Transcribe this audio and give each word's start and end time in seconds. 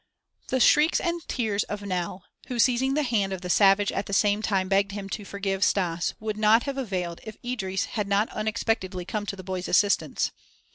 The 0.47 0.59
shrieks 0.59 0.99
and 0.99 1.21
tears 1.27 1.61
of 1.65 1.83
Nell, 1.83 2.25
who 2.47 2.57
seizing 2.57 2.95
the 2.95 3.03
hand 3.03 3.31
of 3.31 3.41
the 3.41 3.51
savage 3.51 3.91
at 3.91 4.07
the 4.07 4.13
same 4.13 4.41
time 4.41 4.67
begged 4.67 4.93
him 4.93 5.07
"to 5.09 5.23
forgive" 5.23 5.63
Stas, 5.63 6.15
would 6.19 6.37
not 6.37 6.63
have 6.63 6.75
availed 6.79 7.21
if 7.23 7.37
Idris 7.45 7.85
had 7.85 8.07
not 8.07 8.27
unexpectedly 8.29 9.05
come 9.05 9.27
to 9.27 9.35
the 9.35 9.43
boy's 9.43 9.67
assistance. 9.67 10.31